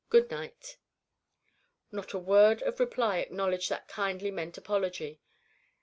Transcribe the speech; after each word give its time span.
Good 0.09 0.31
night." 0.31 0.77
Not 1.91 2.13
a 2.13 2.17
word 2.17 2.63
of 2.63 2.79
reply 2.79 3.19
acknowledged 3.19 3.69
that 3.69 3.87
kindly 3.87 4.31
meant 4.31 4.57
apology. 4.57 5.21